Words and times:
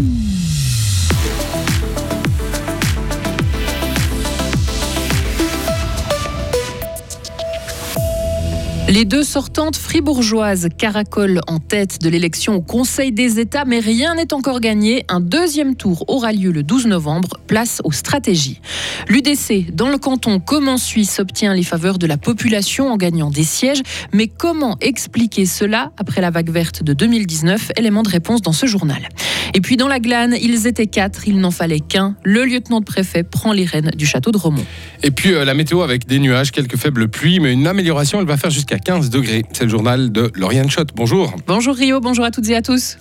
Mm-hmm. 0.00 0.39
Les 8.90 9.04
deux 9.04 9.22
sortantes 9.22 9.76
fribourgeoises 9.76 10.68
caracolent 10.76 11.42
en 11.46 11.60
tête 11.60 12.02
de 12.02 12.08
l'élection 12.08 12.56
au 12.56 12.60
Conseil 12.60 13.12
des 13.12 13.38
États, 13.38 13.64
mais 13.64 13.78
rien 13.78 14.16
n'est 14.16 14.34
encore 14.34 14.58
gagné. 14.58 15.04
Un 15.06 15.20
deuxième 15.20 15.76
tour 15.76 16.04
aura 16.08 16.32
lieu 16.32 16.50
le 16.50 16.64
12 16.64 16.88
novembre, 16.88 17.38
place 17.46 17.80
aux 17.84 17.92
stratégies. 17.92 18.60
L'UDC, 19.08 19.72
dans 19.72 19.90
le 19.90 19.96
canton 19.96 20.40
comment 20.40 20.76
Suisse, 20.76 21.20
obtient 21.20 21.54
les 21.54 21.62
faveurs 21.62 21.98
de 21.98 22.08
la 22.08 22.16
population 22.16 22.90
en 22.90 22.96
gagnant 22.96 23.30
des 23.30 23.44
sièges? 23.44 23.80
Mais 24.12 24.26
comment 24.26 24.76
expliquer 24.80 25.46
cela 25.46 25.92
après 25.96 26.20
la 26.20 26.30
vague 26.30 26.50
verte 26.50 26.82
de 26.82 26.92
2019 26.92 27.70
Élément 27.76 28.02
de 28.02 28.08
réponse 28.08 28.42
dans 28.42 28.50
ce 28.50 28.66
journal. 28.66 29.08
Et 29.54 29.60
puis 29.60 29.76
dans 29.76 29.88
la 29.88 30.00
glane, 30.00 30.34
ils 30.42 30.66
étaient 30.66 30.88
quatre, 30.88 31.28
il 31.28 31.38
n'en 31.38 31.52
fallait 31.52 31.78
qu'un. 31.78 32.16
Le 32.24 32.44
lieutenant 32.44 32.80
de 32.80 32.84
préfet 32.84 33.22
prend 33.22 33.52
les 33.52 33.66
rênes 33.66 33.92
du 33.96 34.04
château 34.04 34.32
de 34.32 34.38
Romont. 34.38 34.66
Et 35.04 35.12
puis 35.12 35.32
euh, 35.32 35.44
la 35.44 35.54
météo 35.54 35.82
avec 35.82 36.08
des 36.08 36.18
nuages, 36.18 36.50
quelques 36.50 36.76
faibles 36.76 37.08
pluies, 37.08 37.38
mais 37.38 37.52
une 37.52 37.68
amélioration, 37.68 38.18
elle 38.18 38.26
va 38.26 38.36
faire 38.36 38.50
jusqu'à 38.50 38.79
15 38.84 39.10
degrés. 39.10 39.44
C'est 39.52 39.64
le 39.64 39.70
journal 39.70 40.12
de 40.12 40.30
Lauriane 40.34 40.70
Schott. 40.70 40.90
Bonjour. 40.94 41.34
Bonjour 41.46 41.74
Rio, 41.74 42.00
bonjour 42.00 42.24
à 42.24 42.30
toutes 42.30 42.48
et 42.48 42.56
à 42.56 42.62
tous. 42.62 42.96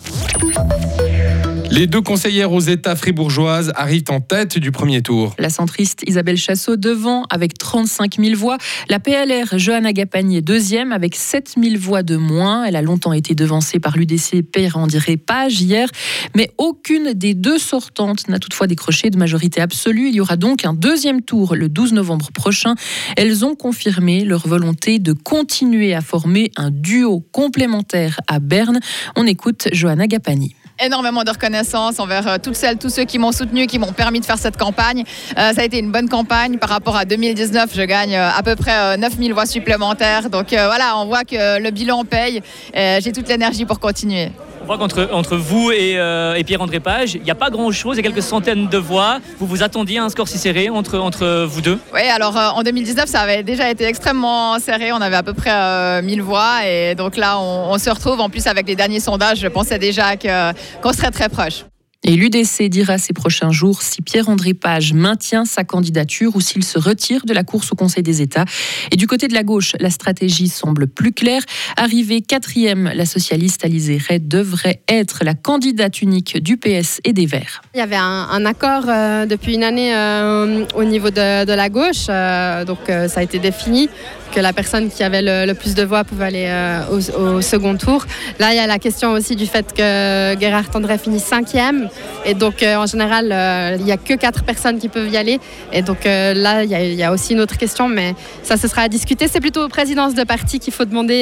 Les 1.72 1.86
deux 1.86 2.02
conseillères 2.02 2.52
aux 2.52 2.60
États 2.60 2.96
fribourgeoises 2.96 3.72
arrivent 3.76 4.10
en 4.10 4.22
tête 4.22 4.58
du 4.58 4.72
premier 4.72 5.04
tour. 5.04 5.36
La 5.38 5.52
centriste 5.52 6.02
Isabelle 6.08 6.36
Chassot 6.36 6.78
devant 6.78 7.26
avec 7.30 7.60
35 7.60 8.16
000 8.20 8.36
voix. 8.36 8.58
La 8.90 9.00
PLR 9.00 9.58
Johanna 9.58 9.94
Gapagnier 9.94 10.42
deuxième 10.42 10.92
avec 10.92 11.16
7 11.16 11.56
000 11.62 11.76
voix 11.78 12.02
de 12.02 12.18
moins. 12.18 12.64
Elle 12.64 12.76
a 12.76 12.82
longtemps 12.82 13.14
été 13.14 13.36
devancée 13.36 13.80
par 13.80 13.98
l'UDC 13.98 14.42
Père-André 14.52 15.16
Page 15.18 15.62
hier. 15.62 15.88
Mais 16.36 16.50
aucune 16.58 17.14
des 17.14 17.36
deux 17.36 17.60
sortantes 17.60 18.28
n'a 18.30 18.40
toutefois 18.40 18.66
décroché 18.66 19.12
de 19.12 19.18
majorité 19.18 19.62
absolue. 19.62 20.10
Il 20.10 20.16
y 20.16 20.22
aura 20.22 20.38
donc 20.38 20.66
un 20.66 20.74
deuxième 20.74 21.22
tour 21.22 21.56
le 21.56 21.70
12 21.70 21.94
novembre 21.94 22.32
prochain. 22.34 22.74
Elles 23.16 23.46
ont 23.46 23.54
confirmé 23.54 24.26
leur 24.26 24.48
volonté 24.48 24.98
de 24.98 25.14
continuer 25.14 25.94
à 25.94 26.02
former 26.02 26.52
un 26.58 26.72
duo 26.72 27.24
complémentaire 27.32 28.20
à 28.28 28.40
Berne. 28.40 28.80
On 29.16 29.28
écoute 29.28 29.68
Johanna 29.72 30.08
Gapagnier 30.08 30.56
énormément 30.84 31.24
de 31.24 31.30
reconnaissance 31.30 32.00
envers 32.00 32.28
euh, 32.28 32.38
toutes 32.42 32.56
celles, 32.56 32.78
tous 32.78 32.90
ceux 32.90 33.06
qui 33.06 33.20
m'ont 33.20 33.32
soutenu, 33.32 33.68
qui 33.68 33.80
m'ont 33.80 33.94
permis 33.94 34.20
de 34.20 34.26
faire 34.26 34.38
cette 34.38 34.58
campagne. 34.58 35.04
Euh, 35.38 35.54
ça 35.54 35.62
a 35.62 35.64
été 35.64 35.80
une 35.80 35.92
bonne 35.92 36.10
campagne 36.10 36.58
par 36.58 36.70
rapport 36.70 36.96
à 36.96 37.06
2019. 37.06 37.72
Je 37.74 37.82
gagne 37.84 38.16
euh, 38.16 38.30
à 38.30 38.44
peu 38.44 38.56
près 38.56 38.98
9000 38.98 39.34
voix 39.34 39.46
supplémentaires. 39.46 40.30
Donc 40.30 40.48
voilà, 40.50 40.98
on 40.98 41.06
voit 41.06 41.24
que 41.24 41.60
le 41.60 41.72
bilan 41.72 42.04
paye. 42.04 42.42
J'ai 42.74 43.12
toute 43.12 43.28
l'énergie 43.28 43.66
pour 43.66 43.80
continuer. 43.80 44.32
Voit 44.70 44.78
qu'entre 44.78 45.10
entre 45.14 45.36
vous 45.36 45.72
et, 45.72 45.94
et 45.94 46.44
Pierre-André 46.44 46.80
Page, 46.80 47.16
il 47.16 47.24
n'y 47.24 47.32
a 47.32 47.36
pas 47.36 47.50
grand-chose, 47.50 47.98
il 47.98 48.06
y 48.06 48.08
a 48.08 48.12
quelques 48.12 48.22
centaines 48.22 48.68
de 48.68 48.78
voix. 48.78 49.18
Vous 49.40 49.48
vous 49.48 49.64
attendiez 49.64 49.98
à 49.98 50.04
un 50.04 50.10
score 50.10 50.28
si 50.28 50.38
serré 50.38 50.70
entre, 50.70 51.46
vous 51.46 51.62
deux? 51.62 51.80
Oui, 51.92 52.02
alors 52.02 52.36
en 52.36 52.62
2019, 52.62 53.10
ça 53.10 53.22
avait 53.22 53.42
déjà 53.42 53.72
été 53.72 53.86
extrêmement 53.86 54.60
serré. 54.60 54.92
On 54.92 55.02
avait 55.02 55.16
à 55.16 55.24
peu 55.24 55.34
près 55.34 56.04
1000 56.04 56.22
voix. 56.22 56.68
Et 56.68 56.94
donc 56.94 57.18
là, 57.18 57.40
on, 57.40 57.72
on, 57.74 57.80
se 57.80 57.90
retrouve. 57.90 58.20
En 58.20 58.30
plus, 58.30 58.46
avec 58.46 58.68
les 58.68 58.76
derniers 58.76 59.00
sondages, 59.00 59.40
je 59.40 59.48
pensais 59.48 59.80
déjà 59.80 60.16
qu'on 60.18 60.94
serait 60.94 61.10
très 61.10 61.30
proche. 61.30 61.64
Et 62.06 62.16
l'UDC 62.16 62.70
dira 62.70 62.98
ces 62.98 63.12
prochains 63.12 63.52
jours 63.52 63.82
si 63.82 64.02
Pierre-André 64.02 64.54
Page 64.54 64.94
maintient 64.94 65.44
sa 65.44 65.66
candidature 65.66 66.34
ou 66.36 66.42
s'il 66.42 66.64
se 66.64 66.80
retire 66.80 67.26
de 67.26 67.34
la 67.34 67.44
course 67.44 67.74
au 67.74 67.76
Conseil 67.76 68.04
des 68.04 68.22
États. 68.22 68.46
Et 68.92 68.96
du 68.96 69.06
côté 69.06 69.28
de 69.28 69.34
la 69.34 69.44
gauche, 69.44 69.74
la 69.82 69.90
stratégie 69.90 70.48
semble 70.48 70.88
plus 70.88 71.12
claire. 71.12 71.42
Arrivée 71.76 72.22
quatrième, 72.22 72.90
la 72.96 73.06
socialiste 73.06 73.66
Alizée 73.66 73.98
Ray 73.98 74.22
devrait 74.22 74.82
être 74.88 75.26
la 75.26 75.34
candidate 75.34 76.02
unique 76.02 76.42
du 76.42 76.56
PS 76.56 77.02
et 77.04 77.12
des 77.12 77.26
Verts. 77.26 77.62
Il 77.76 77.80
y 77.80 77.82
avait 77.82 77.98
un, 77.98 78.46
accord 78.46 78.86
euh, 78.88 79.26
depuis 79.26 79.56
une 79.56 79.64
année 79.64 79.94
euh, 79.94 80.66
au 80.76 80.86
niveau 80.86 81.10
de, 81.10 81.54
la 81.54 81.70
gauche, 81.70 82.06
euh, 82.08 82.64
donc 82.64 82.80
ça 82.88 83.20
a 83.20 83.24
été 83.24 83.40
défini 83.40 83.90
que 84.34 84.40
la 84.40 84.54
personne 84.54 84.90
qui 84.90 85.04
avait 85.04 85.22
le, 85.22 85.54
plus 85.54 85.76
de 85.76 85.84
voix 85.84 86.04
pouvait 86.04 86.26
aller 86.26 86.86
au, 86.92 87.42
second 87.42 87.76
tour. 87.76 88.06
Là, 88.40 88.54
il 88.54 88.58
y 88.58 88.60
a 88.60 88.68
la 88.68 88.80
question 88.80 89.12
aussi 89.12 89.36
du 89.36 89.48
fait 89.48 89.74
que 89.74 90.40
Gérard 90.40 90.70
Tendré 90.70 90.98
finit 90.98 91.20
cinquième. 91.20 91.89
Et 92.26 92.34
donc, 92.34 92.64
euh, 92.64 92.76
en 92.76 92.86
général, 92.86 93.32
euh, 93.32 93.78
il 93.80 93.86
n'y 93.86 93.92
a 93.92 93.98
que 93.98 94.14
quatre 94.14 94.44
personnes 94.44 94.80
qui 94.80 94.90
peuvent 94.90 95.10
y 95.10 95.18
aller. 95.18 95.40
Et 95.74 95.82
donc, 95.82 96.06
euh, 96.06 96.34
là, 96.34 96.64
il 96.64 96.94
y, 96.94 97.04
a 97.04 97.12
aussi 97.12 97.34
une 97.34 97.42
autre 97.42 97.58
question, 97.58 97.88
mais 97.88 98.16
ça, 98.44 98.58
ce 98.58 98.68
sera 98.68 98.84
à 98.84 98.88
discuter. 98.90 99.28
C'est 99.28 99.40
plutôt 99.40 99.64
aux 99.64 99.70
présidences 99.70 100.16
de 100.16 100.24
parti 100.24 100.60
qu'il 100.60 100.74
faut 100.74 100.86
demander 100.86 101.16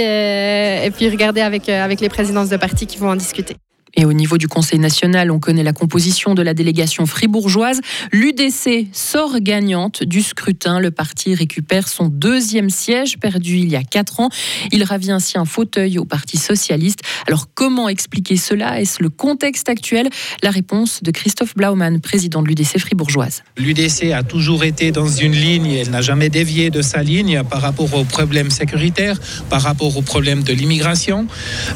et, 0.86 0.92
puis 0.92 1.10
regarder 1.10 1.42
avec, 1.42 1.70
avec 1.70 2.02
les 2.02 2.10
présidences 2.10 2.50
de 2.50 2.58
parti 2.58 2.86
qui 2.88 2.98
vont 2.98 3.10
en 3.10 3.16
discuter. 3.16 3.56
Et 4.00 4.06
au 4.06 4.14
niveau 4.14 4.38
du 4.38 4.48
Conseil 4.48 4.78
national, 4.78 5.32
on 5.32 5.40
connaît 5.40 5.64
la 5.64 5.74
composition 5.74 6.36
de 6.36 6.44
la 6.44 6.54
délégation 6.54 7.08
fribourgeoise. 7.08 7.82
L'UDC 8.12 8.88
sort 8.94 9.40
gagnante 9.40 10.04
du 10.04 10.22
scrutin. 10.22 10.80
Le 10.80 10.92
parti 10.92 11.34
récupère 11.34 11.88
son 11.88 12.08
deuxième 12.08 12.70
siège 12.70 13.18
perdu 13.18 13.58
il 13.58 13.70
y 13.70 13.76
a 13.76 13.82
quatre 13.82 14.20
ans. 14.20 14.30
Il 14.72 14.84
ravit 14.84 15.10
ainsi 15.10 15.40
un 15.40 15.46
fauteuil 15.46 15.98
au 15.98 16.06
Parti 16.06 16.38
socialiste. 16.38 17.00
Alors 17.26 17.48
comment 17.56 17.90
expliquer 17.90 18.38
cela? 18.38 18.80
Est-ce 18.80 19.02
le 19.02 19.10
contexte 19.10 19.68
actuel? 19.68 20.10
La 20.44 20.52
réponse 20.52 21.02
de 21.02 21.10
Christophe 21.10 21.56
Blaumann, 21.56 22.00
président 22.00 22.44
de 22.44 22.50
l'UDC 22.50 22.78
fribourgeoise. 22.78 23.42
L'UDC 23.58 24.12
a 24.14 24.22
toujours 24.22 24.64
été 24.64 24.92
dans 24.92 25.08
une 25.08 25.34
ligne, 25.34 25.72
elle 25.72 25.90
n'a 25.90 26.02
jamais 26.02 26.30
dévié 26.30 26.70
de 26.70 26.84
sa 26.84 27.02
ligne 27.02 27.42
par 27.50 27.62
rapport 27.62 27.92
aux 27.96 28.04
problèmes 28.04 28.52
sécuritaires, 28.52 29.20
par 29.50 29.64
rapport 29.64 29.98
aux 29.98 30.04
problèmes 30.04 30.44
de 30.44 30.54
l'immigration. 30.54 31.26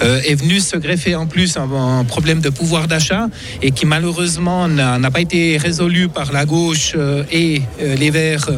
Euh, 0.04 0.22
est 0.22 0.36
venu 0.36 0.60
se 0.60 0.78
greffer 0.78 1.16
en 1.16 1.26
plus 1.26 1.58
un 1.58 2.04
problème 2.16 2.42
de 2.42 2.50
pouvoir 2.50 2.84
d'achat 2.90 3.24
et 3.62 3.72
qui 3.72 3.86
malheureusement 3.86 4.68
n'a 4.68 5.12
pas 5.12 5.22
été 5.22 5.58
résolu 5.58 6.10
par 6.10 6.34
la 6.34 6.46
gauche 6.46 6.92
euh, 6.96 7.24
et 7.32 7.62
euh, 7.80 7.96
les 7.96 8.12
Verts 8.12 8.50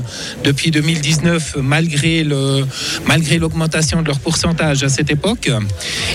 depuis 0.44 0.72
2019 0.72 1.58
malgré 1.62 2.24
le 2.24 2.66
malgré 3.06 3.38
l'augmentation 3.38 4.02
de 4.02 4.08
leur 4.08 4.20
pourcentage 4.20 4.80
à 4.84 4.90
cette 4.90 5.12
époque. 5.18 5.52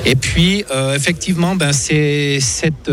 Et 0.04 0.16
puis 0.16 0.64
euh, 0.70 0.96
effectivement, 0.96 1.54
ben, 1.54 1.72
cette, 1.72 2.90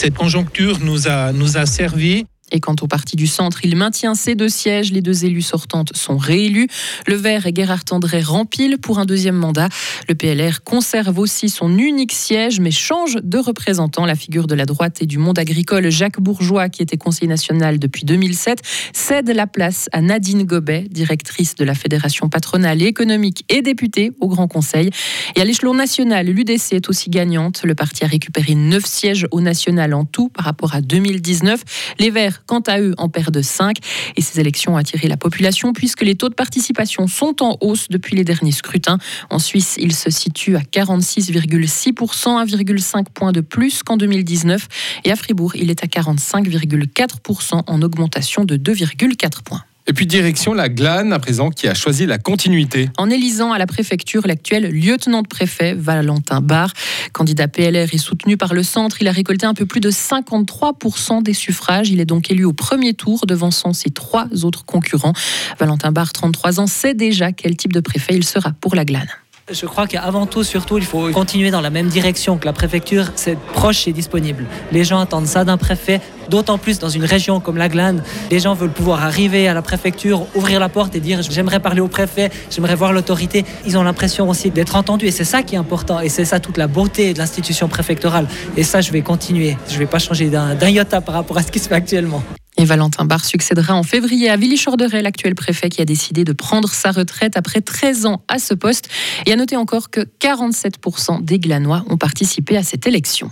cette 0.00 0.14
conjoncture 0.14 0.76
nous 0.88 1.08
a, 1.08 1.32
nous 1.32 1.56
a 1.56 1.64
servi 1.64 2.26
et 2.52 2.60
quant 2.60 2.76
au 2.80 2.86
parti 2.86 3.16
du 3.16 3.26
centre, 3.26 3.64
il 3.64 3.76
maintient 3.76 4.14
ses 4.14 4.34
deux 4.34 4.48
sièges. 4.48 4.92
Les 4.92 5.02
deux 5.02 5.24
élus 5.24 5.42
sortantes 5.42 5.96
sont 5.96 6.16
réélus. 6.16 6.68
Le 7.06 7.16
Vert 7.16 7.46
et 7.46 7.52
Gerhard 7.54 7.84
André 7.90 8.20
rempilent 8.20 8.78
pour 8.78 8.98
un 8.98 9.04
deuxième 9.04 9.34
mandat. 9.34 9.68
Le 10.08 10.14
PLR 10.14 10.62
conserve 10.62 11.18
aussi 11.18 11.48
son 11.48 11.76
unique 11.76 12.12
siège, 12.12 12.60
mais 12.60 12.70
change 12.70 13.18
de 13.22 13.38
représentant. 13.38 14.06
La 14.06 14.14
figure 14.14 14.46
de 14.46 14.54
la 14.54 14.64
droite 14.64 15.02
et 15.02 15.06
du 15.06 15.18
monde 15.18 15.38
agricole, 15.38 15.90
Jacques 15.90 16.20
Bourgeois, 16.20 16.68
qui 16.68 16.82
était 16.82 16.96
conseiller 16.96 17.28
national 17.28 17.78
depuis 17.78 18.04
2007, 18.04 18.60
cède 18.92 19.28
la 19.28 19.46
place 19.46 19.88
à 19.92 20.00
Nadine 20.00 20.44
Gobet, 20.44 20.86
directrice 20.88 21.56
de 21.56 21.64
la 21.64 21.74
Fédération 21.74 22.28
patronale 22.28 22.80
et 22.82 22.86
économique 22.86 23.44
et 23.48 23.62
députée 23.62 24.12
au 24.20 24.28
Grand 24.28 24.46
Conseil. 24.46 24.90
Et 25.34 25.40
à 25.40 25.44
l'échelon 25.44 25.74
national, 25.74 26.26
l'UDC 26.26 26.72
est 26.72 26.88
aussi 26.88 27.10
gagnante. 27.10 27.62
Le 27.64 27.74
parti 27.74 28.04
a 28.04 28.06
récupéré 28.06 28.54
neuf 28.54 28.84
sièges 28.86 29.26
au 29.32 29.40
national 29.40 29.94
en 29.94 30.04
tout 30.04 30.28
par 30.28 30.44
rapport 30.44 30.74
à 30.74 30.80
2019. 30.80 31.62
Les 31.98 32.10
Verts 32.10 32.35
quant 32.46 32.60
à 32.60 32.80
eux, 32.80 32.94
en 32.98 33.08
perdent 33.08 33.42
5. 33.42 33.78
Et 34.16 34.20
ces 34.20 34.40
élections 34.40 34.74
ont 34.74 34.76
attiré 34.76 35.08
la 35.08 35.16
population 35.16 35.72
puisque 35.72 36.02
les 36.02 36.14
taux 36.14 36.28
de 36.28 36.34
participation 36.34 37.06
sont 37.06 37.42
en 37.42 37.56
hausse 37.60 37.88
depuis 37.88 38.16
les 38.16 38.24
derniers 38.24 38.52
scrutins. 38.52 38.98
En 39.30 39.38
Suisse, 39.38 39.76
ils 39.78 39.94
se 39.94 40.10
situent 40.10 40.56
à 40.56 40.60
46,6%, 40.60 41.92
1,5 41.94 43.04
points 43.12 43.32
de 43.32 43.40
plus 43.40 43.82
qu'en 43.82 43.96
2019. 43.96 44.68
Et 45.04 45.12
à 45.12 45.16
Fribourg, 45.16 45.56
il 45.56 45.70
est 45.70 45.82
à 45.82 45.86
45,4% 45.86 47.62
en 47.66 47.82
augmentation 47.82 48.44
de 48.44 48.56
2,4 48.56 49.42
points. 49.42 49.62
Et 49.88 49.92
puis 49.92 50.06
direction 50.06 50.52
la 50.52 50.68
Glane 50.68 51.12
à 51.12 51.18
présent 51.20 51.50
qui 51.50 51.68
a 51.68 51.74
choisi 51.74 52.06
la 52.06 52.18
continuité. 52.18 52.88
En 52.98 53.08
élisant 53.08 53.52
à 53.52 53.58
la 53.58 53.66
préfecture 53.66 54.26
l'actuel 54.26 54.70
lieutenant 54.70 55.22
de 55.22 55.28
préfet 55.28 55.74
Valentin 55.74 56.40
Barr, 56.40 56.72
candidat 57.12 57.46
PLR 57.46 57.94
et 57.94 57.98
soutenu 57.98 58.36
par 58.36 58.52
le 58.52 58.64
centre, 58.64 58.96
il 59.00 59.06
a 59.06 59.12
récolté 59.12 59.46
un 59.46 59.54
peu 59.54 59.64
plus 59.64 59.80
de 59.80 59.90
53% 59.90 61.22
des 61.22 61.34
suffrages. 61.34 61.90
Il 61.90 62.00
est 62.00 62.04
donc 62.04 62.30
élu 62.32 62.44
au 62.44 62.52
premier 62.52 62.94
tour 62.94 63.26
devançant 63.26 63.72
ses 63.72 63.90
trois 63.90 64.26
autres 64.44 64.64
concurrents. 64.64 65.12
Valentin 65.60 65.92
Barr, 65.92 66.12
33 66.12 66.58
ans, 66.58 66.66
sait 66.66 66.94
déjà 66.94 67.30
quel 67.30 67.56
type 67.56 67.72
de 67.72 67.80
préfet 67.80 68.14
il 68.14 68.24
sera 68.24 68.52
pour 68.60 68.74
la 68.74 68.84
Glane. 68.84 69.08
Je 69.52 69.64
crois 69.66 69.86
qu'avant 69.86 70.26
tout, 70.26 70.42
surtout, 70.42 70.76
il 70.76 70.84
faut 70.84 71.08
continuer 71.12 71.52
dans 71.52 71.60
la 71.60 71.70
même 71.70 71.86
direction 71.86 72.36
que 72.36 72.46
la 72.46 72.52
préfecture, 72.52 73.12
c'est 73.14 73.38
proche 73.38 73.86
et 73.86 73.92
disponible. 73.92 74.44
Les 74.72 74.82
gens 74.82 74.98
attendent 74.98 75.28
ça 75.28 75.44
d'un 75.44 75.56
préfet, 75.56 76.00
d'autant 76.28 76.58
plus 76.58 76.80
dans 76.80 76.88
une 76.88 77.04
région 77.04 77.38
comme 77.38 77.56
la 77.56 77.68
Glane. 77.68 78.02
Les 78.32 78.40
gens 78.40 78.54
veulent 78.54 78.72
pouvoir 78.72 79.04
arriver 79.04 79.46
à 79.46 79.54
la 79.54 79.62
préfecture, 79.62 80.26
ouvrir 80.34 80.58
la 80.58 80.68
porte 80.68 80.96
et 80.96 81.00
dire 81.00 81.22
j'aimerais 81.22 81.60
parler 81.60 81.80
au 81.80 81.86
préfet, 81.86 82.32
j'aimerais 82.50 82.74
voir 82.74 82.92
l'autorité. 82.92 83.44
Ils 83.64 83.78
ont 83.78 83.84
l'impression 83.84 84.28
aussi 84.28 84.50
d'être 84.50 84.74
entendus 84.74 85.06
et 85.06 85.12
c'est 85.12 85.22
ça 85.22 85.44
qui 85.44 85.54
est 85.54 85.58
important 85.58 86.00
et 86.00 86.08
c'est 86.08 86.24
ça 86.24 86.40
toute 86.40 86.56
la 86.56 86.66
beauté 86.66 87.14
de 87.14 87.18
l'institution 87.20 87.68
préfectorale. 87.68 88.26
Et 88.56 88.64
ça, 88.64 88.80
je 88.80 88.90
vais 88.90 89.02
continuer. 89.02 89.56
Je 89.68 89.74
ne 89.74 89.78
vais 89.78 89.86
pas 89.86 90.00
changer 90.00 90.28
d'un 90.28 90.56
iota 90.68 91.00
par 91.00 91.14
rapport 91.14 91.38
à 91.38 91.44
ce 91.44 91.52
qui 91.52 91.60
se 91.60 91.68
fait 91.68 91.76
actuellement. 91.76 92.20
Et 92.58 92.64
Valentin 92.64 93.04
Barre 93.04 93.24
succédera 93.24 93.74
en 93.74 93.82
février 93.82 94.30
à 94.30 94.36
Willy 94.36 94.58
Chorderet, 94.58 95.02
l'actuel 95.02 95.34
préfet 95.34 95.68
qui 95.68 95.82
a 95.82 95.84
décidé 95.84 96.24
de 96.24 96.32
prendre 96.32 96.70
sa 96.70 96.90
retraite 96.90 97.36
après 97.36 97.60
13 97.60 98.06
ans 98.06 98.22
à 98.28 98.38
ce 98.38 98.54
poste. 98.54 98.88
Et 99.26 99.32
à 99.32 99.36
noter 99.36 99.56
encore 99.56 99.90
que 99.90 100.00
47% 100.20 101.22
des 101.22 101.38
Glanois 101.38 101.84
ont 101.90 101.98
participé 101.98 102.56
à 102.56 102.62
cette 102.62 102.86
élection. 102.86 103.30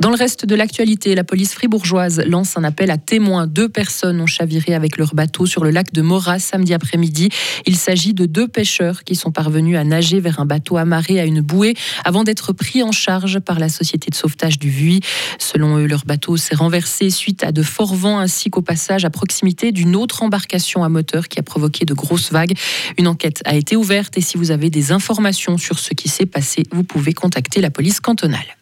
Dans 0.00 0.10
le 0.10 0.16
reste 0.16 0.44
de 0.44 0.54
l'actualité, 0.54 1.14
la 1.14 1.24
police 1.24 1.54
fribourgeoise 1.54 2.22
lance 2.26 2.56
un 2.56 2.64
appel 2.64 2.90
à 2.90 2.98
témoins. 2.98 3.46
Deux 3.46 3.68
personnes 3.68 4.20
ont 4.20 4.26
chaviré 4.26 4.74
avec 4.74 4.98
leur 4.98 5.14
bateau 5.14 5.46
sur 5.46 5.64
le 5.64 5.70
lac 5.70 5.92
de 5.92 6.02
Morat 6.02 6.38
samedi 6.38 6.74
après-midi. 6.74 7.30
Il 7.64 7.76
s'agit 7.76 8.12
de 8.12 8.26
deux 8.26 8.46
pêcheurs 8.46 9.04
qui 9.04 9.14
sont 9.14 9.32
parvenus 9.32 9.78
à 9.78 9.84
nager 9.84 10.20
vers 10.20 10.38
un 10.38 10.44
bateau 10.44 10.76
amarré 10.76 11.18
à 11.18 11.24
une 11.24 11.40
bouée 11.40 11.74
avant 12.04 12.22
d'être 12.22 12.52
pris 12.52 12.82
en 12.82 12.92
charge 12.92 13.40
par 13.40 13.58
la 13.58 13.68
société 13.68 14.10
de 14.10 14.14
sauvetage 14.14 14.58
du 14.58 14.68
Vuy. 14.68 15.00
Selon 15.38 15.78
eux, 15.78 15.86
leur 15.86 16.04
bateau 16.04 16.36
s'est 16.36 16.54
renversé 16.54 17.10
suite 17.10 17.42
à 17.42 17.45
de 17.52 17.62
forts 17.62 17.94
vents 17.94 18.18
ainsi 18.18 18.50
qu'au 18.50 18.62
passage 18.62 19.04
à 19.04 19.10
proximité 19.10 19.72
d'une 19.72 19.96
autre 19.96 20.22
embarcation 20.22 20.84
à 20.84 20.88
moteur 20.88 21.28
qui 21.28 21.38
a 21.38 21.42
provoqué 21.42 21.84
de 21.84 21.94
grosses 21.94 22.32
vagues. 22.32 22.54
Une 22.98 23.08
enquête 23.08 23.42
a 23.44 23.54
été 23.54 23.76
ouverte 23.76 24.16
et 24.18 24.20
si 24.20 24.36
vous 24.36 24.50
avez 24.50 24.70
des 24.70 24.92
informations 24.92 25.58
sur 25.58 25.78
ce 25.78 25.94
qui 25.94 26.08
s'est 26.08 26.26
passé, 26.26 26.64
vous 26.72 26.84
pouvez 26.84 27.12
contacter 27.12 27.60
la 27.60 27.70
police 27.70 28.00
cantonale. 28.00 28.56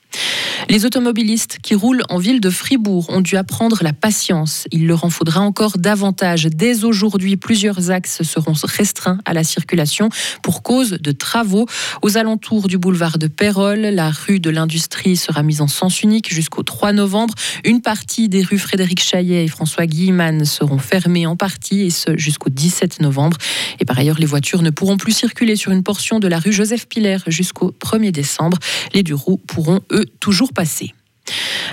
Les 0.69 0.84
automobilistes 0.84 1.58
qui 1.62 1.75
roulent 1.75 2.02
en 2.08 2.19
ville 2.19 2.40
de 2.40 2.50
Fribourg 2.50 3.06
ont 3.11 3.20
dû 3.20 3.37
apprendre 3.37 3.78
la 3.82 3.93
patience. 3.93 4.66
Il 4.70 4.87
leur 4.87 5.05
en 5.05 5.11
faudra 5.11 5.40
encore 5.40 5.78
davantage. 5.78 6.46
Dès 6.46 6.84
aujourd'hui, 6.84 7.37
plusieurs 7.37 7.90
axes 7.90 8.22
seront 8.22 8.55
restreints 8.62 9.19
à 9.25 9.32
la 9.32 9.44
circulation 9.44 10.08
pour 10.43 10.62
cause 10.62 10.90
de 10.90 11.12
travaux. 11.12 11.66
Aux 12.02 12.16
alentours 12.16 12.69
du 12.69 12.78
boulevard 12.78 13.19
de 13.19 13.26
Pérol, 13.26 13.81
la 13.81 14.11
rue 14.11 14.40
de 14.40 14.50
l'Industrie 14.50 15.16
sera 15.16 15.43
mise 15.43 15.61
en 15.61 15.69
sens 15.69 16.02
unique 16.02 16.32
jusqu'au 16.32 16.62
3 16.62 16.93
novembre. 16.93 17.34
Une 17.64 17.81
partie 17.81 18.28
des 18.28 18.43
rues 18.43 18.58
Frédéric 18.58 19.02
Chaillet 19.02 19.44
et 19.44 19.49
François 19.49 19.87
Guilleman 19.87 20.44
seront 20.44 20.78
fermées 20.78 21.26
en 21.26 21.37
partie 21.37 21.82
et 21.82 21.90
ce 21.90 22.16
jusqu'au 22.16 22.50
17 22.50 23.00
novembre. 23.00 23.37
Et 23.81 23.84
par 23.84 23.99
ailleurs, 23.99 24.19
les 24.19 24.26
voitures 24.26 24.62
ne 24.62 24.70
pourront 24.70 24.96
plus 24.96 25.12
circuler 25.12 25.56
sur 25.56 25.72
une 25.72 25.82
portion 25.82 26.20
de 26.20 26.28
la 26.28 26.38
rue 26.38 26.52
Joseph 26.52 26.87
Piller 26.87 27.19
jusqu'au 27.26 27.75
1er 27.81 28.11
décembre. 28.11 28.58
Les 28.93 29.02
deux 29.02 29.16
pourront, 29.46 29.81
eux, 29.93 30.04
toujours 30.05 30.53
passer. 30.53 30.95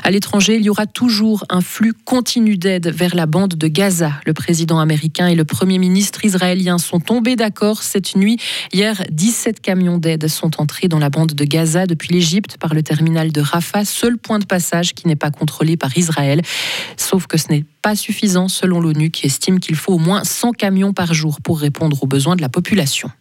À 0.04 0.12
l'étranger, 0.12 0.56
il 0.56 0.64
y 0.64 0.70
aura 0.70 0.86
toujours 0.86 1.46
un 1.50 1.62
flux 1.62 1.94
continu 1.94 2.58
d'aide 2.58 2.88
vers 2.88 3.16
la 3.16 3.26
bande 3.26 3.56
de 3.56 3.68
Gaza. 3.68 4.14
Le 4.26 4.34
président 4.34 4.80
américain 4.80 5.28
et 5.28 5.36
le 5.36 5.44
premier 5.44 5.78
ministre 5.78 6.24
israélien 6.24 6.78
sont 6.78 7.00
tombés 7.00 7.36
d'accord 7.36 7.84
cette 7.84 8.16
nuit. 8.16 8.38
Hier, 8.74 9.04
17 9.12 9.60
camions 9.60 9.98
d'aide 9.98 10.28
sont 10.28 10.62
entrés 10.62 10.88
dans 10.88 11.00
la 11.00 11.10
bande 11.10 11.34
de 11.34 11.44
Gaza 11.44 11.86
depuis 11.86 12.14
l'Égypte 12.14 12.58
par 12.58 12.74
le 12.74 12.82
terminal 12.82 13.32
de 13.32 13.42
Rafah, 13.42 13.86
seul 13.86 14.18
point 14.18 14.40
de 14.40 14.46
passage 14.46 14.94
qui 14.94 15.08
n'est 15.08 15.16
pas 15.16 15.32
contrôlé 15.32 15.78
par 15.78 15.96
Israël. 15.98 16.42
Sauf 16.98 17.28
que 17.28 17.38
ce 17.38 17.50
n'est 17.50 17.66
pas 17.82 17.96
suffisant 17.96 18.48
selon 18.48 18.80
l'ONU 18.80 19.12
qui 19.12 19.26
estime 19.26 19.60
qu'il 19.60 19.76
faut 19.76 19.94
au 19.94 20.00
moins 20.00 20.24
100 20.24 20.54
camions 20.54 20.94
par 20.94 21.14
jour 21.14 21.42
pour 21.42 21.60
répondre 21.60 22.02
aux 22.02 22.08
besoins 22.08 22.36
de 22.36 22.42
la 22.42 22.50
population. 22.50 23.12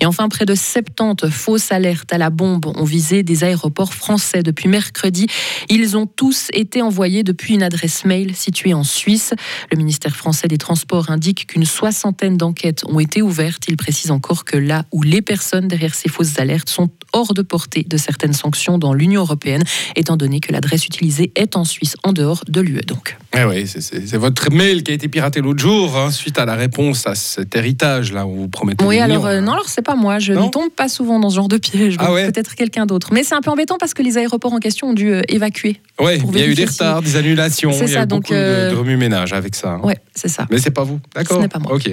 Et 0.00 0.06
enfin, 0.06 0.28
près 0.28 0.44
de 0.44 0.54
70 0.54 1.30
fausses 1.30 1.72
alertes 1.72 2.12
à 2.12 2.18
la 2.18 2.30
bombe 2.30 2.66
ont 2.66 2.84
visé 2.84 3.22
des 3.22 3.44
aéroports 3.44 3.94
français 3.94 4.42
depuis 4.42 4.68
mercredi. 4.68 5.26
Ils 5.68 5.96
ont 5.96 6.06
tous 6.06 6.48
été 6.52 6.82
envoyés 6.82 7.22
depuis 7.22 7.54
une 7.54 7.62
adresse 7.62 8.04
mail 8.04 8.34
située 8.34 8.74
en 8.74 8.84
Suisse. 8.84 9.34
Le 9.70 9.76
ministère 9.76 10.16
français 10.16 10.48
des 10.48 10.58
Transports 10.58 11.10
indique 11.10 11.46
qu'une 11.48 11.64
soixantaine 11.64 12.36
d'enquêtes 12.36 12.84
ont 12.88 12.98
été 12.98 13.22
ouvertes. 13.22 13.64
Il 13.68 13.76
précise 13.76 14.10
encore 14.10 14.44
que 14.44 14.56
là 14.56 14.84
où 14.92 15.02
les 15.02 15.22
personnes 15.22 15.68
derrière 15.68 15.94
ces 15.94 16.08
fausses 16.08 16.38
alertes 16.38 16.68
sont 16.68 16.88
hors 17.12 17.34
de 17.34 17.42
portée 17.42 17.84
de 17.84 17.96
certaines 17.96 18.32
sanctions 18.32 18.78
dans 18.78 18.94
l'Union 18.94 19.20
européenne, 19.20 19.62
étant 19.96 20.16
donné 20.16 20.40
que 20.40 20.52
l'adresse 20.52 20.86
utilisée 20.86 21.32
est 21.36 21.56
en 21.56 21.64
Suisse, 21.64 21.96
en 22.02 22.12
dehors 22.12 22.42
de 22.48 22.60
l'UE 22.60 22.80
donc. 22.86 23.16
Eh 23.36 23.44
oui, 23.44 23.66
c'est 23.66 24.16
votre 24.16 24.50
mail 24.50 24.82
qui 24.82 24.92
a 24.92 24.94
été 24.94 25.08
piraté 25.08 25.40
l'autre 25.40 25.60
jour, 25.60 25.96
hein, 25.96 26.10
suite 26.10 26.38
à 26.38 26.44
la 26.44 26.54
réponse 26.54 27.06
à 27.06 27.14
cet 27.14 27.54
héritage-là, 27.54 28.26
où 28.26 28.34
vous 28.34 28.48
promettez. 28.48 28.84
Oui, 28.84 28.98
alors 28.98 29.26
euh, 29.26 29.41
non, 29.42 29.52
alors 29.52 29.68
c'est 29.68 29.82
pas 29.82 29.94
moi, 29.94 30.18
je 30.18 30.32
ne 30.32 30.48
tombe 30.48 30.70
pas 30.70 30.88
souvent 30.88 31.18
dans 31.18 31.30
ce 31.30 31.36
genre 31.36 31.48
de 31.48 31.58
piège, 31.58 31.96
ah 31.98 32.06
peut-être 32.06 32.54
quelqu'un 32.54 32.86
d'autre. 32.86 33.12
Mais 33.12 33.24
c'est 33.24 33.34
un 33.34 33.40
peu 33.40 33.50
embêtant 33.50 33.76
parce 33.78 33.94
que 33.94 34.02
les 34.02 34.18
aéroports 34.18 34.52
en 34.52 34.58
question 34.58 34.88
ont 34.88 34.92
dû 34.92 35.12
euh, 35.12 35.22
évacuer. 35.28 35.80
Oui, 36.00 36.22
il 36.32 36.38
y 36.38 36.42
a 36.42 36.46
eu 36.46 36.54
des 36.54 36.64
retards, 36.64 37.02
des 37.02 37.16
annulations, 37.16 37.70
il 37.70 37.90
y 37.90 37.96
a 37.96 38.02
eu 38.02 38.06
beaucoup 38.06 38.32
de, 38.32 38.36
euh, 38.36 38.74
remue-ménage 38.76 39.32
avec 39.32 39.54
ça. 39.54 39.72
Hein. 39.72 39.80
Oui, 39.82 39.94
c'est 40.14 40.28
ça. 40.28 40.46
Mais 40.50 40.58
c'est 40.58 40.70
pas 40.70 40.84
vous, 40.84 41.00
d'accord 41.14 41.36
Ce 41.36 41.42
n'est 41.42 41.48
pas 41.48 41.58
moi. 41.58 41.74
Ok. 41.74 41.90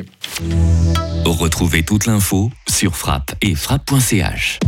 Retrouvez 1.25 1.83
toute 1.83 2.05
l'info 2.05 2.49
sur 2.67 2.95
frappe 2.95 3.33
et 3.41 3.55
frappe.ch. 3.55 4.59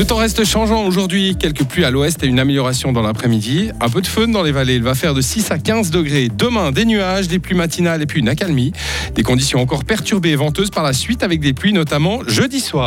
Le 0.00 0.06
temps 0.06 0.16
reste 0.16 0.46
changeant 0.46 0.86
aujourd'hui, 0.86 1.36
quelques 1.38 1.64
pluies 1.64 1.84
à 1.84 1.90
l'ouest 1.90 2.24
et 2.24 2.26
une 2.26 2.38
amélioration 2.38 2.90
dans 2.90 3.02
l'après-midi. 3.02 3.70
Un 3.82 3.90
peu 3.90 4.00
de 4.00 4.06
fun 4.06 4.28
dans 4.28 4.42
les 4.42 4.50
vallées, 4.50 4.76
il 4.76 4.82
va 4.82 4.94
faire 4.94 5.12
de 5.12 5.20
6 5.20 5.50
à 5.50 5.58
15 5.58 5.90
degrés. 5.90 6.30
Demain, 6.34 6.72
des 6.72 6.86
nuages, 6.86 7.28
des 7.28 7.38
pluies 7.38 7.54
matinales 7.54 8.00
et 8.00 8.06
puis 8.06 8.20
une 8.20 8.30
accalmie. 8.30 8.72
Des 9.14 9.22
conditions 9.22 9.60
encore 9.60 9.84
perturbées 9.84 10.30
et 10.30 10.36
venteuses 10.36 10.70
par 10.70 10.84
la 10.84 10.94
suite 10.94 11.22
avec 11.22 11.40
des 11.40 11.52
pluies 11.52 11.74
notamment 11.74 12.20
jeudi 12.26 12.60
soir. 12.60 12.78